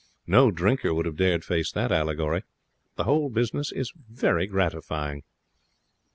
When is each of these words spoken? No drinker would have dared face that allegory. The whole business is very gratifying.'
No 0.25 0.49
drinker 0.49 0.95
would 0.95 1.05
have 1.05 1.15
dared 1.15 1.45
face 1.45 1.71
that 1.73 1.91
allegory. 1.91 2.41
The 2.95 3.03
whole 3.03 3.29
business 3.29 3.71
is 3.71 3.93
very 4.09 4.47
gratifying.' 4.47 5.21